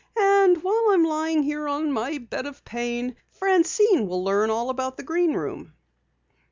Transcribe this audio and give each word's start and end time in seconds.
And 0.17 0.63
while 0.63 0.87
I'm 0.89 1.03
lying 1.03 1.43
here 1.43 1.67
on 1.67 1.91
my 1.91 2.17
bed 2.17 2.47
of 2.47 2.65
pain, 2.65 3.15
Francine 3.29 4.07
will 4.07 4.23
learn 4.23 4.49
all 4.49 4.71
about 4.71 4.97
the 4.97 5.03
Green 5.03 5.33
Room." 5.33 5.73